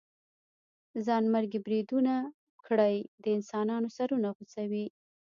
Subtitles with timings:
[1.05, 2.13] ځانمرګي بريدونه
[2.65, 4.85] کړئ د انسانانو سرونه غوڅوئ.